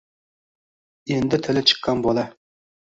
endi 1.17 1.41
tili 1.49 1.67
chiqqan 1.69 1.97
bola 2.09 2.23